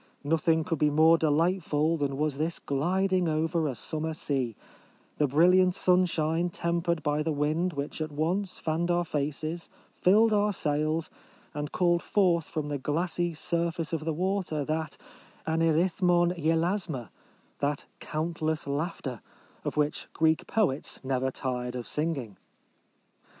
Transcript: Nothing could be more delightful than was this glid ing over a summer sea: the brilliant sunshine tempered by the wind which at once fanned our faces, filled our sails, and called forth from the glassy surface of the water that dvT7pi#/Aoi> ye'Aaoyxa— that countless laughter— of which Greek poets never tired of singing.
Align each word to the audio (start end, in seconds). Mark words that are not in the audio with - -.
Nothing 0.23 0.63
could 0.63 0.79
be 0.79 0.89
more 0.89 1.15
delightful 1.19 1.95
than 1.95 2.17
was 2.17 2.39
this 2.39 2.57
glid 2.57 3.13
ing 3.13 3.27
over 3.29 3.67
a 3.67 3.75
summer 3.75 4.15
sea: 4.15 4.55
the 5.19 5.27
brilliant 5.27 5.75
sunshine 5.75 6.49
tempered 6.49 7.03
by 7.03 7.21
the 7.21 7.31
wind 7.31 7.73
which 7.73 8.01
at 8.01 8.11
once 8.11 8.57
fanned 8.57 8.89
our 8.89 9.05
faces, 9.05 9.69
filled 9.93 10.33
our 10.33 10.53
sails, 10.53 11.11
and 11.53 11.71
called 11.71 12.01
forth 12.01 12.45
from 12.45 12.67
the 12.67 12.79
glassy 12.79 13.35
surface 13.35 13.93
of 13.93 14.03
the 14.03 14.11
water 14.11 14.65
that 14.65 14.97
dvT7pi#/Aoi> 15.45 16.35
ye'Aaoyxa— 16.35 17.09
that 17.59 17.85
countless 17.99 18.65
laughter— 18.65 19.21
of 19.63 19.77
which 19.77 20.07
Greek 20.13 20.47
poets 20.47 20.99
never 21.03 21.29
tired 21.29 21.75
of 21.75 21.87
singing. 21.87 22.37